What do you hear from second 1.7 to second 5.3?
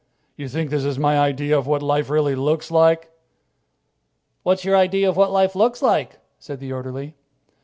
life really looks like?" "What's your idea of what